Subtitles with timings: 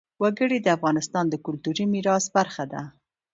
[0.21, 2.81] وګړي د افغانستان د کلتوري میراث برخه ده.